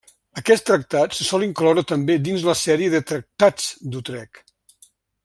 Aquest 0.39 0.63
tractat 0.69 1.13
se 1.17 1.27
sol 1.27 1.45
incloure 1.47 1.83
també 1.93 2.15
dins 2.29 2.45
la 2.47 2.57
sèrie 2.65 2.89
de 2.95 3.03
tractats 3.13 3.69
d'Utrecht. 3.93 4.43